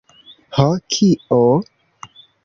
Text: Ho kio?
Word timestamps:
Ho 0.55 0.63
kio? 0.95 1.37